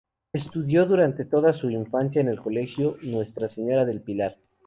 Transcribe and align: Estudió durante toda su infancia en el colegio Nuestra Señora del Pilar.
Estudió 0.33 0.87
durante 0.87 1.25
toda 1.25 1.53
su 1.53 1.69
infancia 1.69 2.21
en 2.21 2.27
el 2.29 2.41
colegio 2.41 2.97
Nuestra 3.03 3.49
Señora 3.49 3.85
del 3.85 4.01
Pilar. 4.01 4.35